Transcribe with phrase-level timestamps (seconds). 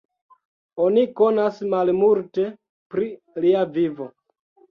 [0.85, 2.47] Oni konas malmulte
[2.95, 3.09] pri
[3.45, 4.09] lia vivo.